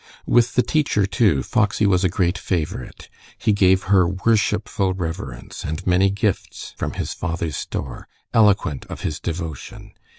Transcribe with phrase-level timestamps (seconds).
[0.25, 3.07] With the teacher, too, Foxy was a great favorite.
[3.37, 9.19] He gave her worshipful reverence and many gifts from his father's store, eloquent of his
[9.19, 9.91] devotion.